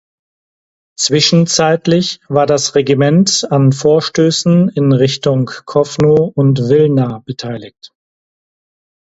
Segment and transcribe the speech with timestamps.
[0.99, 7.91] Zwischenzeitlich war das Regiment an Vorstößen in Richtung Kowno und Wilna beteiligt.